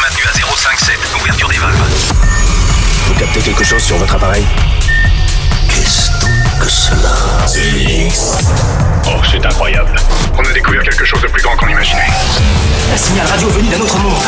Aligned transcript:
maintenu 0.00 0.22
à 0.26 0.32
057. 0.32 0.96
Ouverture 1.20 1.48
des 1.48 1.58
valves. 1.58 1.74
Vous 3.06 3.14
captez 3.14 3.40
quelque 3.40 3.64
chose 3.64 3.82
sur 3.82 3.96
votre 3.96 4.14
appareil? 4.14 4.44
Qu'est-ce 5.68 6.10
donc 6.20 6.58
que 6.60 6.68
cela? 6.68 7.14
Oh, 9.06 9.20
c'est 9.30 9.44
incroyable. 9.44 9.94
On 10.36 10.42
a 10.42 10.52
découvert 10.52 10.82
quelque 10.82 11.04
chose 11.04 11.20
de 11.22 11.28
plus 11.28 11.42
grand 11.42 11.56
qu'on 11.56 11.68
imaginait. 11.68 12.08
Un 12.92 12.96
signal 12.96 13.26
radio 13.26 13.48
venu 13.48 13.68
d'un 13.68 13.80
autre 13.80 13.98
monde. 13.98 14.22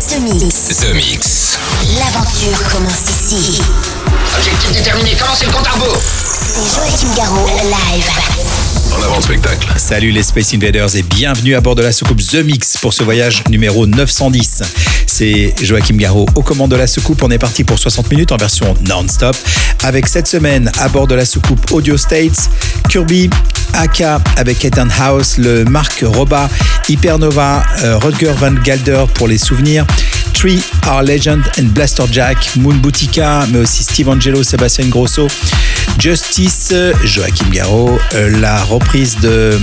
The 0.00 0.18
Mix. 0.20 0.78
The 0.80 0.94
Mix. 0.94 1.58
L'aventure 1.98 2.58
commence 2.70 3.08
ici. 3.08 3.62
Objectif 4.36 4.72
déterminé, 4.72 5.14
commencez 5.16 5.46
le 5.46 5.52
compte 5.52 5.66
à 5.66 5.70
rebours 5.72 6.00
C'est 6.44 6.74
Joachim 6.74 7.14
Garraud, 7.16 7.46
live. 7.46 8.10
En 8.98 9.02
avant 9.02 9.20
spectacle. 9.20 9.68
Salut 9.76 10.10
les 10.10 10.24
Space 10.24 10.52
Invaders 10.52 10.96
et 10.96 11.02
bienvenue 11.02 11.54
à 11.54 11.60
bord 11.60 11.76
de 11.76 11.82
la 11.82 11.92
soucoupe 11.92 12.20
The 12.20 12.44
Mix 12.44 12.76
pour 12.78 12.92
ce 12.92 13.04
voyage 13.04 13.44
numéro 13.48 13.86
910. 13.86 14.62
C'est 15.06 15.54
Joachim 15.62 15.96
Garraud 15.96 16.26
aux 16.34 16.42
commandes 16.42 16.72
de 16.72 16.76
la 16.76 16.88
soucoupe. 16.88 17.22
On 17.22 17.30
est 17.30 17.38
parti 17.38 17.62
pour 17.62 17.78
60 17.78 18.10
minutes 18.10 18.32
en 18.32 18.36
version 18.36 18.74
non-stop 18.88 19.36
avec 19.84 20.08
cette 20.08 20.26
semaine 20.26 20.70
à 20.80 20.88
bord 20.88 21.06
de 21.06 21.14
la 21.14 21.24
soucoupe 21.24 21.70
Audio 21.70 21.96
States, 21.96 22.50
Kirby, 22.88 23.30
Aka 23.74 24.20
avec 24.36 24.64
Ethan 24.64 24.88
House, 24.98 25.38
le 25.38 25.64
Marc 25.64 26.04
Roba, 26.04 26.50
Hypernova, 26.88 27.62
euh, 27.84 27.98
Rutger 27.98 28.32
Van 28.36 28.52
Galder 28.52 29.04
pour 29.14 29.28
les 29.28 29.38
souvenirs. 29.38 29.86
Tree, 30.42 30.60
Our 30.88 31.04
Legend 31.04 31.44
and 31.56 31.66
Blaster 31.72 32.02
Jack, 32.10 32.56
Moon 32.56 32.74
Boutica, 32.74 33.46
mais 33.52 33.60
aussi 33.60 33.84
Steve 33.84 34.08
Angelo, 34.08 34.42
Sébastien 34.42 34.88
Grosso, 34.88 35.28
Justice, 36.00 36.74
Joachim 37.04 37.48
Garraud, 37.52 37.96
euh, 38.14 38.40
la 38.40 38.60
reprise 38.64 39.18
de 39.20 39.56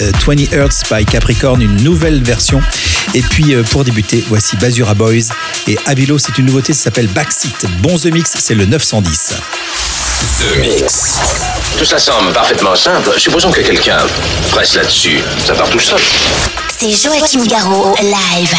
euh, 0.00 0.12
20 0.26 0.52
Hertz 0.52 0.82
by 0.90 1.04
Capricorn, 1.04 1.62
une 1.62 1.76
nouvelle 1.84 2.20
version. 2.20 2.60
Et 3.14 3.22
puis 3.22 3.54
euh, 3.54 3.62
pour 3.62 3.84
débuter, 3.84 4.24
voici 4.28 4.56
Basura 4.56 4.94
Boys 4.94 5.30
et 5.68 5.78
Avilo, 5.86 6.18
c'est 6.18 6.36
une 6.36 6.46
nouveauté, 6.46 6.72
ça 6.72 6.84
s'appelle 6.84 7.06
Backseat. 7.06 7.66
Bon 7.80 7.96
The 7.96 8.06
Mix, 8.06 8.34
c'est 8.36 8.56
le 8.56 8.66
910. 8.66 9.34
The 10.40 10.56
Mix. 10.56 11.20
Tout 11.78 11.84
ça 11.84 12.00
semble 12.00 12.32
parfaitement 12.32 12.74
simple. 12.74 13.08
Supposons 13.18 13.52
que 13.52 13.60
quelqu'un 13.60 13.98
presse 14.50 14.74
là-dessus. 14.74 15.20
Ça 15.46 15.54
part 15.54 15.70
tout 15.70 15.78
seul. 15.78 16.00
C'est 16.76 16.90
Joachim 16.90 17.46
Garraud, 17.46 17.94
live. 18.02 18.56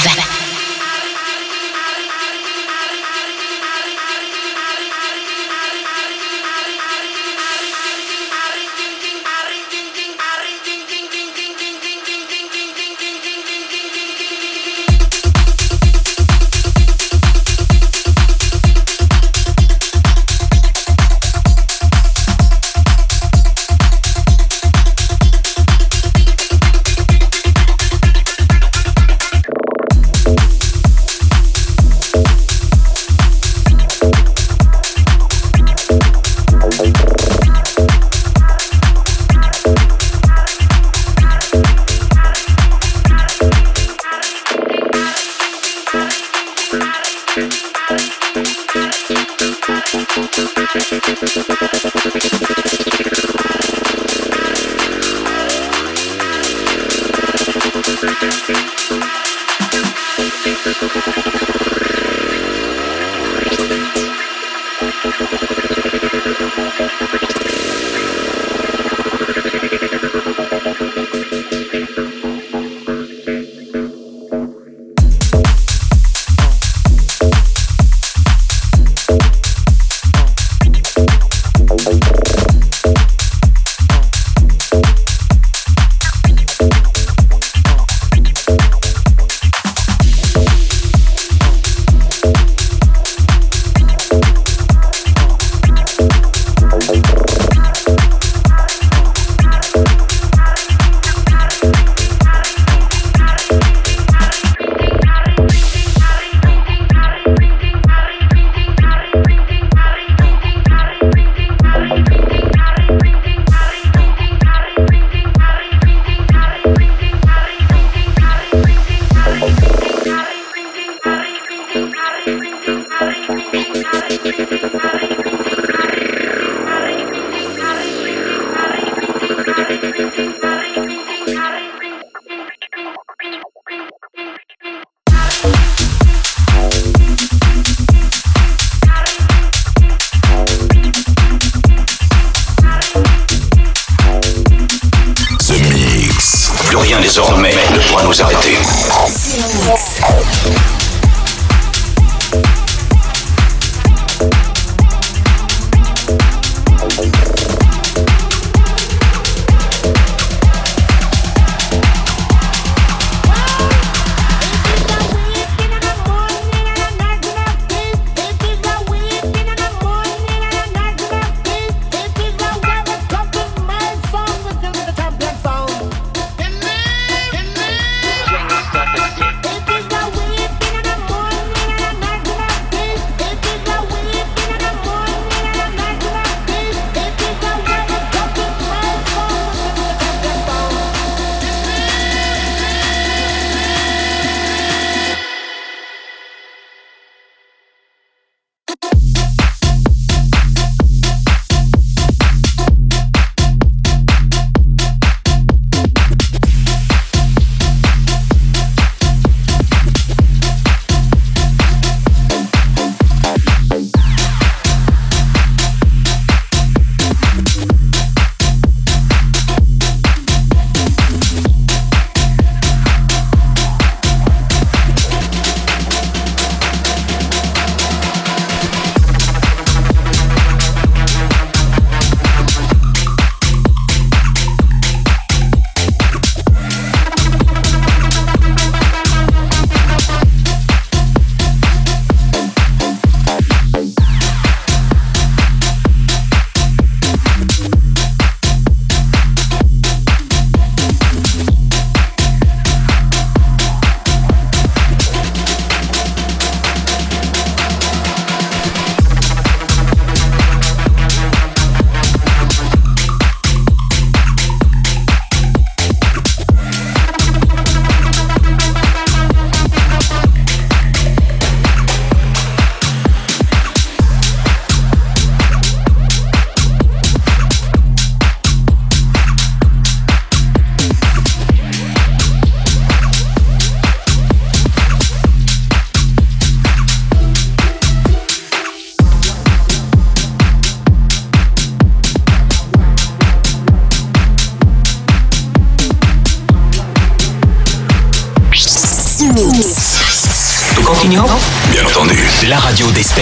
Mix. 149.76 150.15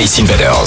Space 0.04 0.20
Invaders. 0.20 0.63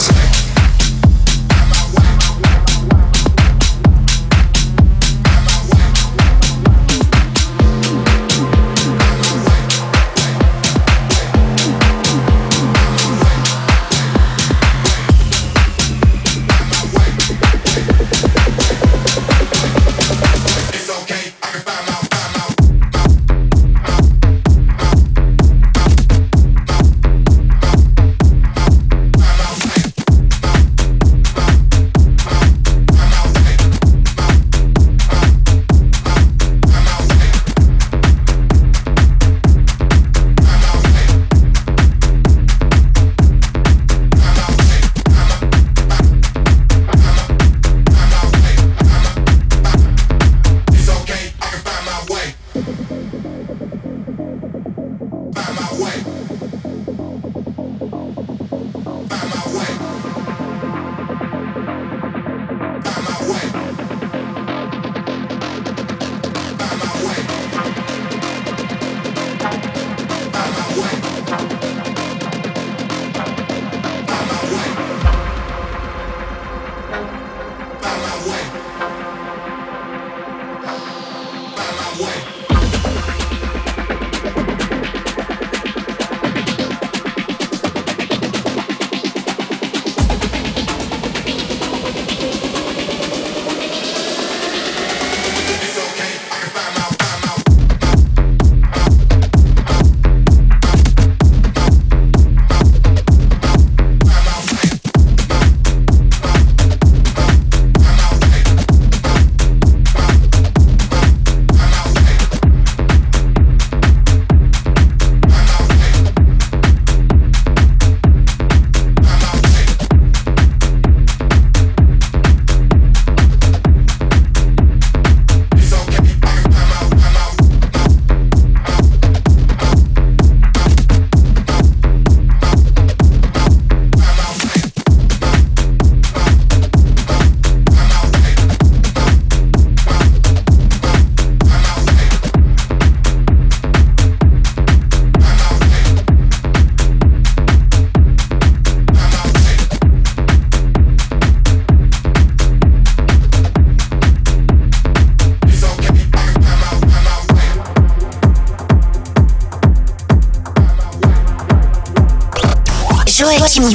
Live. 163.59 163.73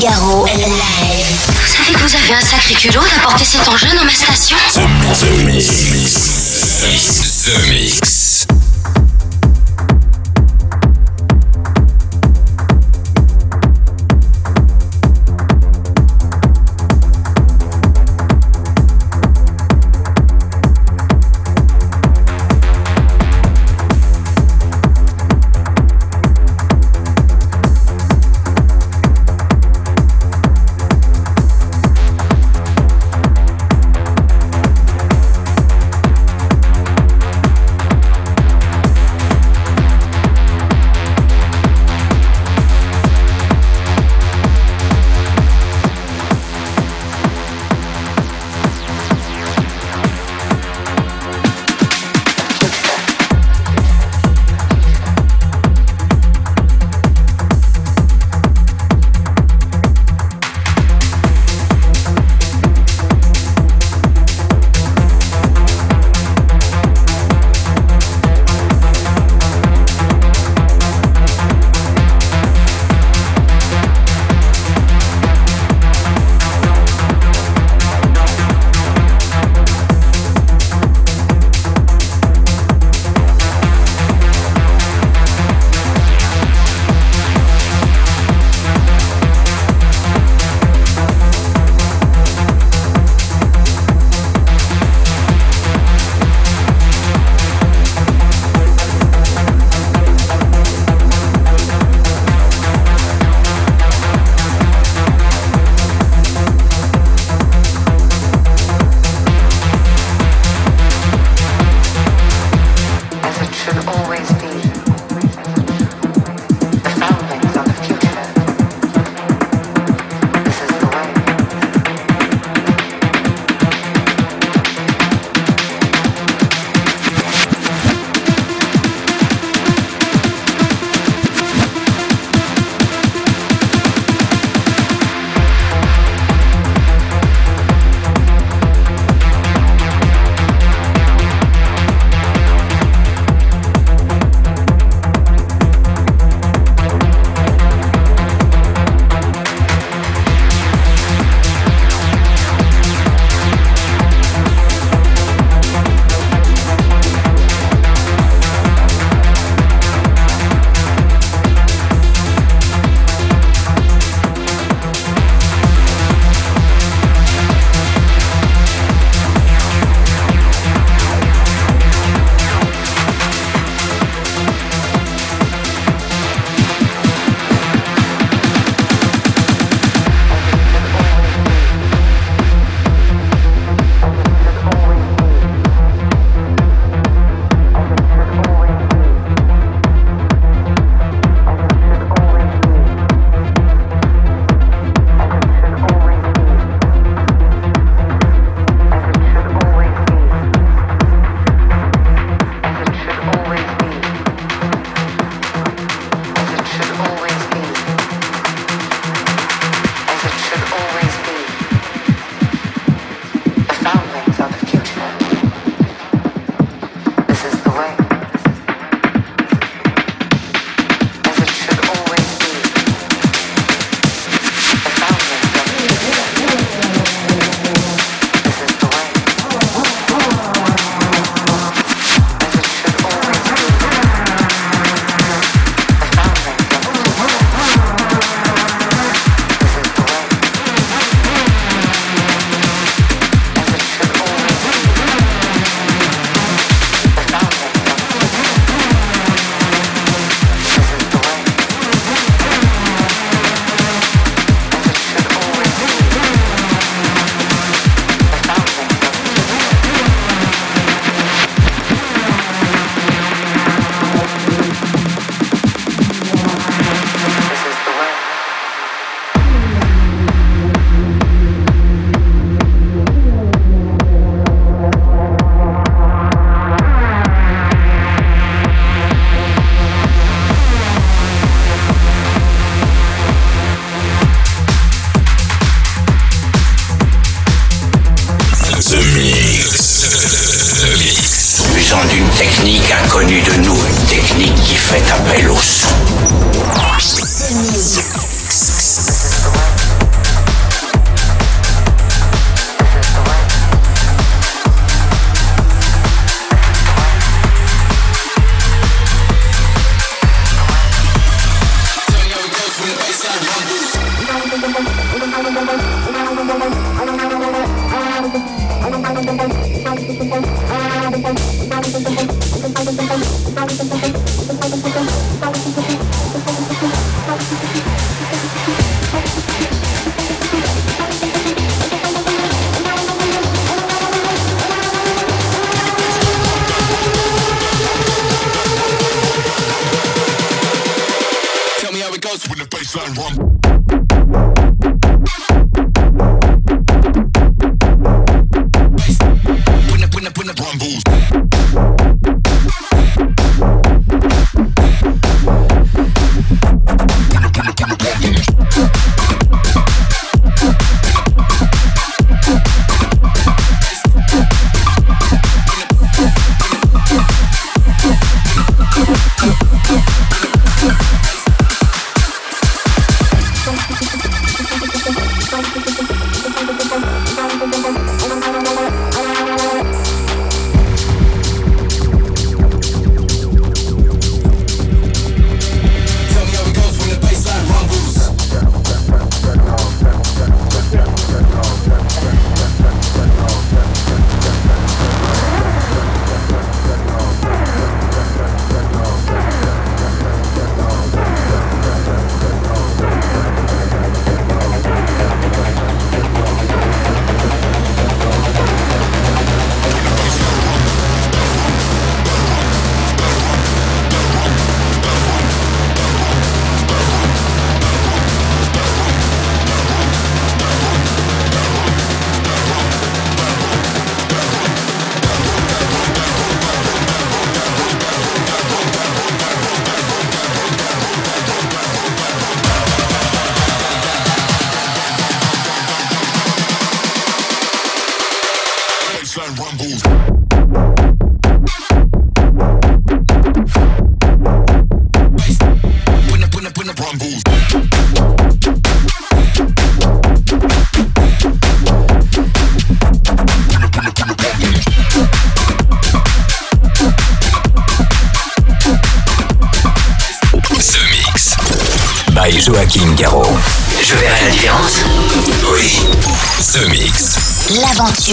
Vous 1.47 1.73
savez 1.73 1.93
que 1.93 1.99
vous 1.99 2.15
avez 2.15 2.33
un 2.35 2.41
sacré 2.41 2.75
culot 2.75 3.01
d'apporter 3.15 3.43
cet 3.43 3.67
engin 3.67 3.95
dans 3.95 4.05
ma 4.05 4.13
station 4.13 4.55
The 4.75 5.43
Mix. 5.43 5.89
The 7.45 7.67
Mix. 7.67 7.80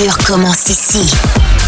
Commence 0.07 0.71
ici. 0.71 1.67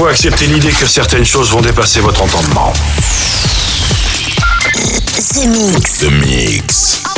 faut 0.00 0.06
accepter 0.06 0.46
l'idée 0.46 0.72
que 0.72 0.86
certaines 0.86 1.26
choses 1.26 1.50
vont 1.50 1.60
dépasser 1.60 2.00
votre 2.00 2.22
entendement. 2.22 2.72
The 5.34 5.46
Mix. 5.46 5.98
The 5.98 6.10
Mix. 6.10 7.09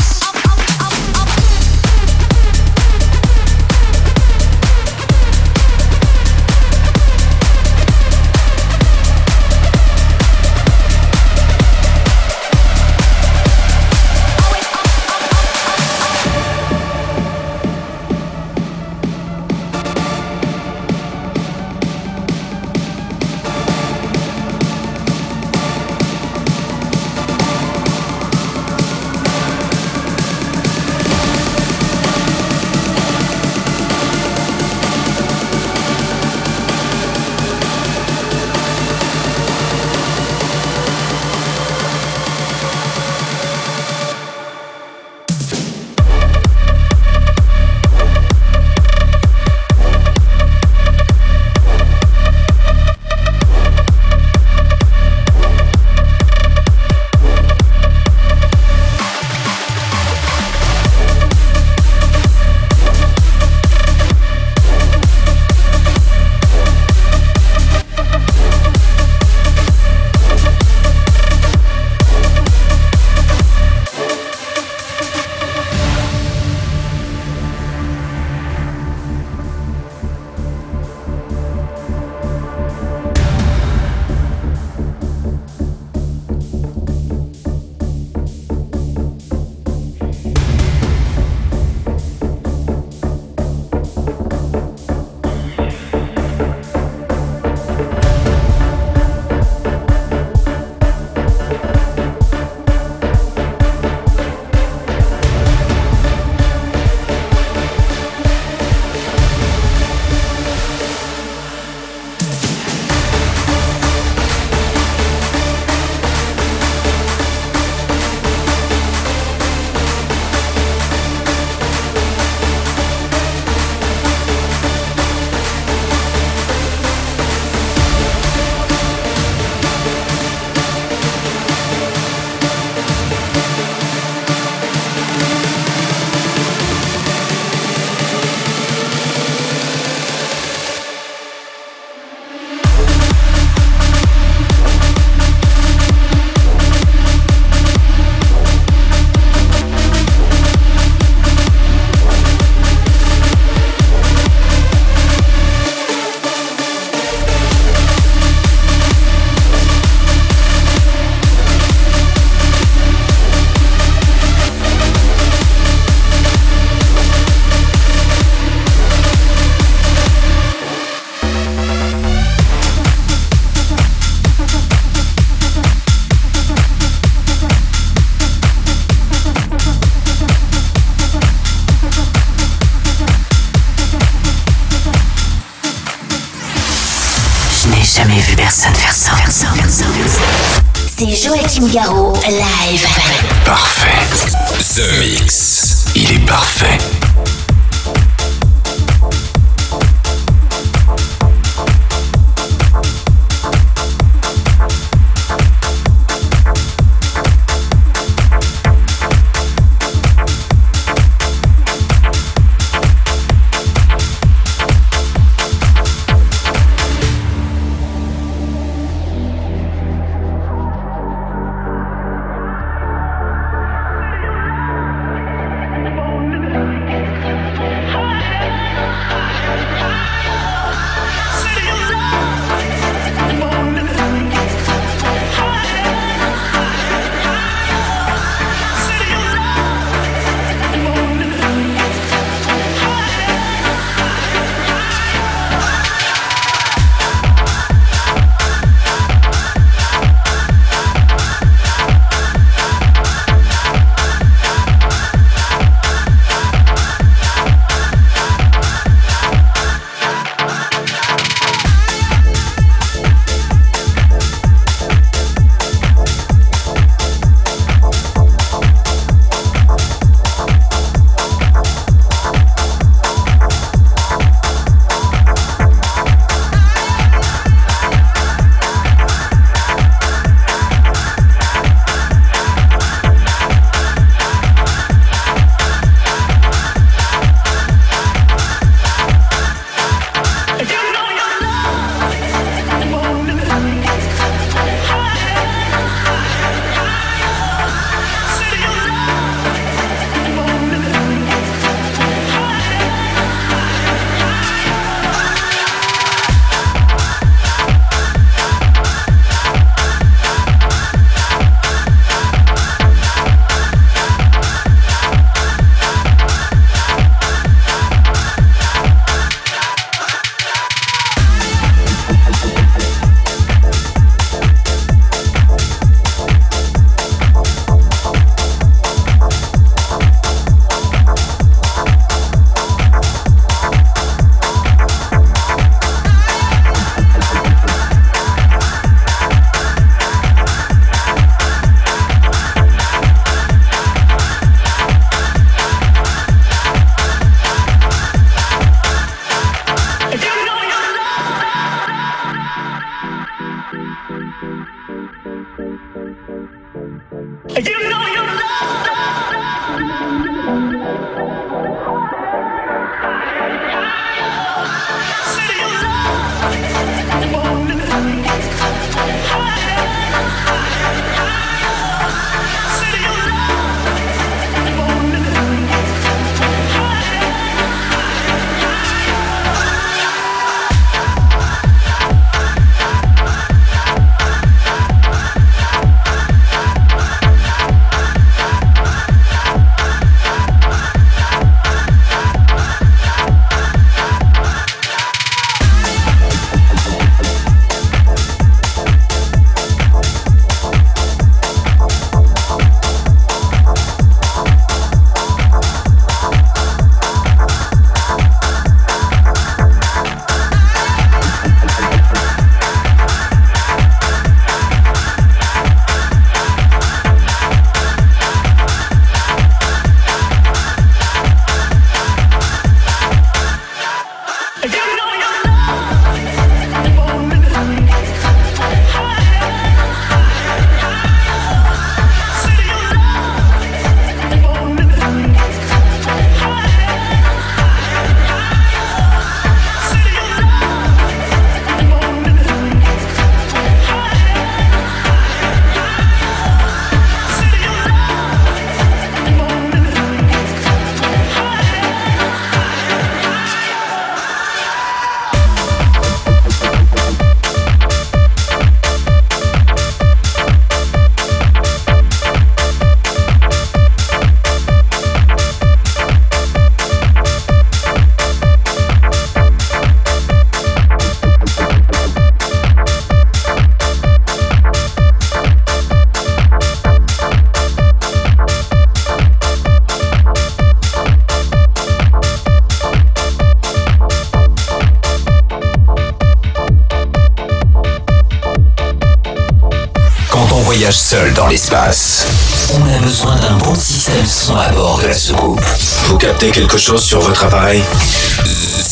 A 492.95 492.99
besoin 492.99 493.37
d'un 493.37 493.57
bon 493.59 493.75
système 493.75 494.27
son 494.27 494.57
à 494.57 494.69
bord 494.71 494.99
de 494.99 495.07
la 495.07 495.15
soucoupe. 495.15 495.61
Vous 496.07 496.19
captez 496.19 496.51
quelque 496.51 496.77
chose 496.79 497.03
sur 497.03 497.21
votre 497.21 497.45
appareil? 497.45 497.83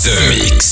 The 0.02 0.28
Mix. 0.28 0.69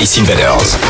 Space 0.00 0.16
Invaders. 0.16 0.89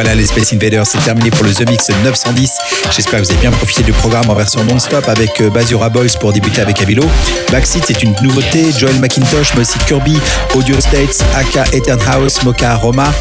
Voilà, 0.00 0.14
les 0.14 0.26
Space 0.26 0.52
Invaders, 0.52 0.86
c'est 0.86 1.00
terminé 1.00 1.28
pour 1.28 1.42
le 1.42 1.52
The 1.52 1.68
Mix 1.68 1.88
910. 2.04 2.58
J'espère 2.92 3.18
que 3.20 3.24
vous 3.24 3.32
avez 3.32 3.40
bien 3.40 3.50
profité 3.50 3.82
du 3.82 3.90
programme 3.90 4.30
en 4.30 4.34
version 4.34 4.62
non-stop 4.62 5.08
avec 5.08 5.40
euh, 5.40 5.50
Basura 5.50 5.88
Boys 5.88 6.16
pour 6.20 6.32
débuter 6.32 6.60
avec 6.60 6.80
Avilo. 6.80 7.02
Backseat, 7.50 7.82
c'est 7.84 8.04
une 8.04 8.14
nouveauté. 8.22 8.66
Joel 8.78 8.94
McIntosh, 9.00 9.54
mais 9.56 9.64
Kirby, 9.88 10.16
Audio 10.54 10.78
States, 10.78 11.24
Aka 11.34 11.64
Etern 11.72 11.98
House, 12.06 12.44
Mocha 12.44 12.76
Roma. 12.76 13.12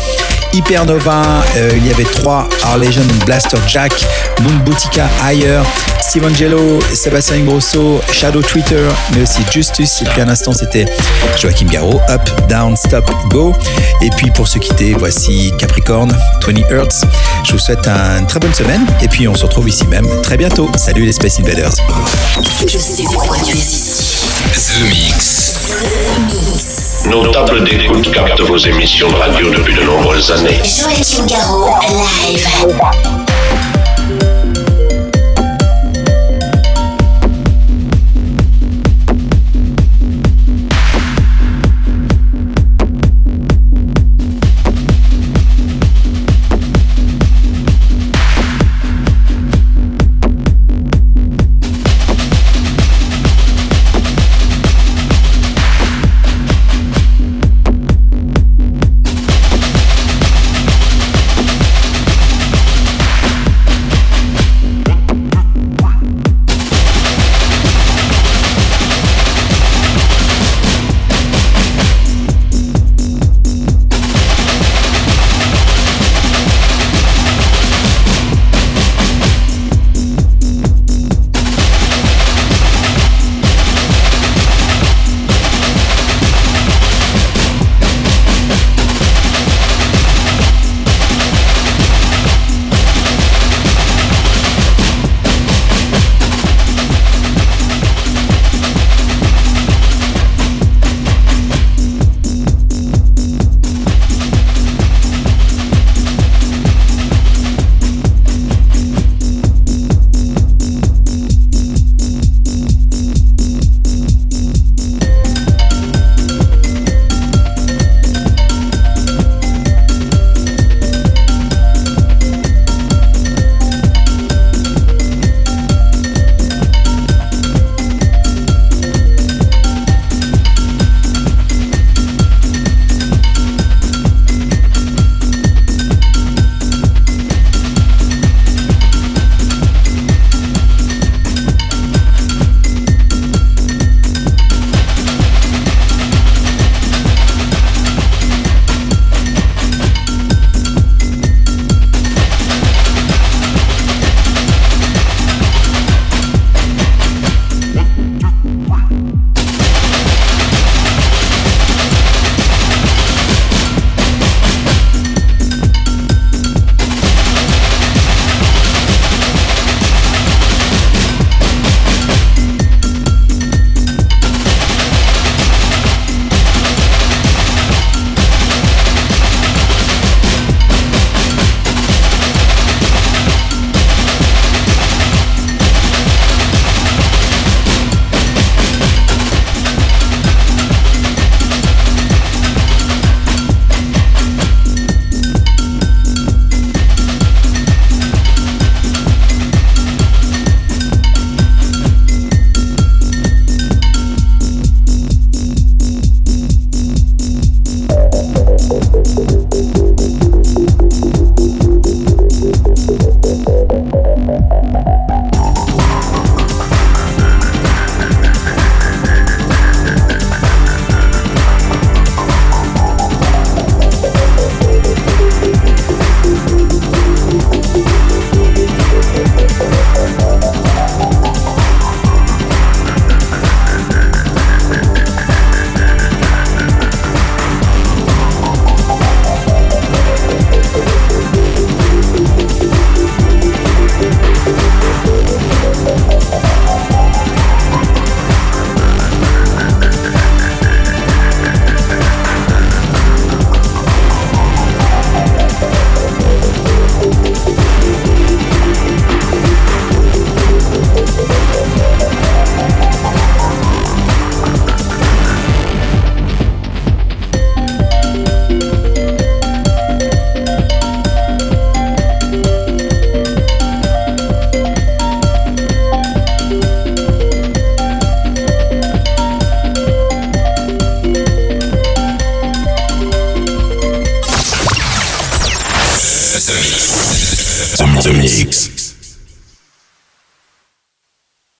Hypernova, 0.57 1.43
euh, 1.55 1.69
il 1.77 1.85
y 1.85 1.91
avait 1.91 2.03
trois 2.03 2.49
Our 2.65 2.79
Legend, 2.79 3.05
Blaster 3.25 3.59
Jack, 3.67 3.93
Moon 4.41 4.55
Boutica, 4.65 5.07
Higher, 5.23 5.61
Steve 6.01 6.25
Angelo, 6.25 6.79
Sébastien 6.95 7.43
Grosso, 7.43 8.01
Shadow 8.11 8.41
Twitter, 8.41 8.89
mais 9.13 9.21
aussi 9.21 9.41
Justus. 9.51 10.01
Et 10.01 10.05
puis 10.05 10.19
à 10.19 10.25
l'instant, 10.25 10.53
c'était 10.53 10.85
Joachim 11.37 11.67
Garraud, 11.67 12.01
Up, 12.09 12.21
Down, 12.49 12.75
Stop, 12.75 13.07
Go. 13.29 13.53
Et 14.01 14.09
puis 14.17 14.31
pour 14.31 14.47
se 14.47 14.57
quitter, 14.57 14.95
voici 14.97 15.53
Capricorn, 15.59 16.11
20 16.47 16.71
Hertz. 16.71 17.01
Je 17.43 17.51
vous 17.51 17.59
souhaite 17.59 17.87
une 17.87 18.25
très 18.25 18.39
bonne 18.39 18.53
semaine. 18.55 18.83
Et 19.03 19.07
puis 19.07 19.27
on 19.27 19.35
se 19.35 19.45
retrouve 19.45 19.69
ici 19.69 19.85
même 19.85 20.07
très 20.23 20.37
bientôt. 20.37 20.71
Salut 20.75 21.05
les 21.05 21.13
Space 21.13 21.39
Invaders. 21.39 21.75
Je 22.67 22.79
sais 22.79 23.03
pourquoi 23.03 23.37
tu 23.45 23.55
es 23.55 23.59
ici. 23.59 24.25
The 24.55 24.81
Mix. 24.89 26.86
Nos 27.09 27.27
tables 27.31 27.63
d'écoute 27.63 28.11
captent 28.11 28.41
vos 28.41 28.57
émissions 28.57 29.09
de 29.09 29.15
radio 29.15 29.49
depuis 29.49 29.73
de 29.75 29.83
nombreuses 29.83 30.29
années. 30.31 30.61
Joachim 30.63 31.25
Garraud, 31.25 31.69
live. 31.89 33.26